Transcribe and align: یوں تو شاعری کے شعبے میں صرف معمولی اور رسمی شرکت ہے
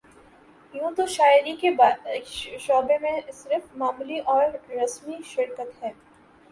یوں 0.73 0.89
تو 0.97 1.05
شاعری 1.07 1.55
کے 1.55 1.71
شعبے 2.59 2.97
میں 3.01 3.19
صرف 3.33 3.75
معمولی 3.75 4.19
اور 4.25 4.49
رسمی 4.71 5.21
شرکت 5.25 5.83
ہے 5.83 5.91